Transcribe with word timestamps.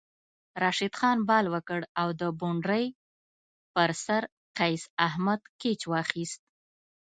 راشد 0.61 0.93
خان 0.99 1.17
بال 1.27 1.45
وکړ 1.53 1.81
او 2.01 2.07
د 2.19 2.21
بونډرۍ 2.39 2.85
پر 3.73 3.89
سر 4.05 4.23
قیص 4.57 4.83
احمد 5.07 5.41
کیچ 5.61 5.81
واخیست 5.91 6.41